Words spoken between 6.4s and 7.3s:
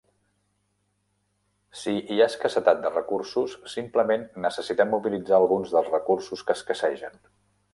que escassegen.